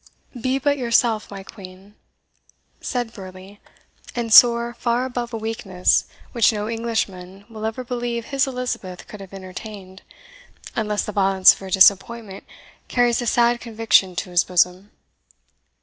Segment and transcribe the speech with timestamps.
[0.41, 1.93] "Be but yourself, my Queen,"
[2.81, 3.59] said Burleigh;
[4.15, 9.21] "and soar far above a weakness which no Englishman will ever believe his Elizabeth could
[9.21, 10.01] have entertained,
[10.75, 12.45] unless the violence of her disappointment
[12.87, 14.89] carries a sad conviction to his bosom."